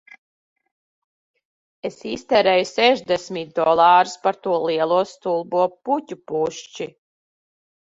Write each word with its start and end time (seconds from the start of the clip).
Es 1.91 1.99
iztērēju 2.13 2.65
sešdesmit 2.71 3.55
dolārus 3.63 4.19
par 4.27 4.43
to 4.49 4.59
lielo 4.67 5.01
stulbo 5.15 5.71
puķu 5.87 6.23
pušķi 6.37 6.95